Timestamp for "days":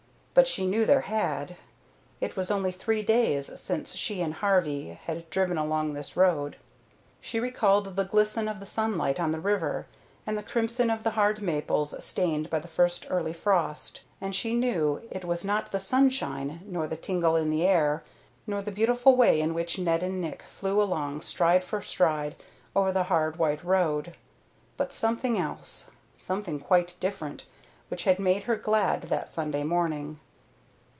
3.03-3.51